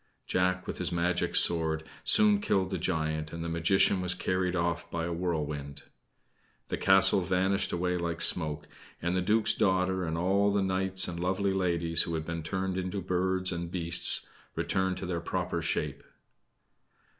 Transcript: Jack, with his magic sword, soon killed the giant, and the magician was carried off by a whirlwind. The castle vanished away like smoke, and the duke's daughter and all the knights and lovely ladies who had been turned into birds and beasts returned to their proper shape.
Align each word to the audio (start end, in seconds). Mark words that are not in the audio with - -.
Jack, 0.25 0.65
with 0.65 0.79
his 0.79 0.91
magic 0.91 1.35
sword, 1.35 1.83
soon 2.03 2.41
killed 2.41 2.71
the 2.71 2.79
giant, 2.79 3.31
and 3.31 3.43
the 3.43 3.47
magician 3.47 4.01
was 4.01 4.15
carried 4.15 4.55
off 4.55 4.89
by 4.89 5.05
a 5.05 5.13
whirlwind. 5.13 5.83
The 6.69 6.77
castle 6.77 7.21
vanished 7.21 7.71
away 7.71 7.97
like 7.97 8.19
smoke, 8.19 8.67
and 8.99 9.15
the 9.15 9.21
duke's 9.21 9.53
daughter 9.53 10.03
and 10.03 10.17
all 10.17 10.49
the 10.51 10.63
knights 10.63 11.07
and 11.07 11.19
lovely 11.19 11.53
ladies 11.53 12.01
who 12.01 12.15
had 12.15 12.25
been 12.25 12.41
turned 12.41 12.79
into 12.79 12.99
birds 12.99 13.51
and 13.51 13.69
beasts 13.69 14.25
returned 14.55 14.97
to 14.97 15.05
their 15.05 15.21
proper 15.21 15.61
shape. 15.61 16.03